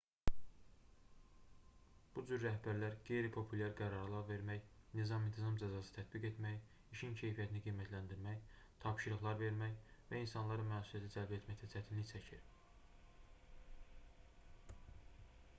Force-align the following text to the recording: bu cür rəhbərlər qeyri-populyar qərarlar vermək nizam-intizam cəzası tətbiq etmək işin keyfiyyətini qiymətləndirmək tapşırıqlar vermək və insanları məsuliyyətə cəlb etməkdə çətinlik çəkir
bu 2.15 2.21
cür 2.29 2.39
rəhbərlər 2.43 2.95
qeyri-populyar 3.09 3.75
qərarlar 3.81 4.25
vermək 4.31 4.71
nizam-intizam 5.01 5.59
cəzası 5.65 5.93
tətbiq 5.99 6.25
etmək 6.31 6.95
işin 6.97 7.13
keyfiyyətini 7.21 7.61
qiymətləndirmək 7.67 8.57
tapşırıqlar 8.87 9.39
vermək 9.45 9.95
və 10.11 10.23
insanları 10.25 10.67
məsuliyyətə 10.75 11.17
cəlb 11.19 11.37
etməkdə 11.41 11.73
çətinlik 11.77 12.11
çəkir 12.17 12.45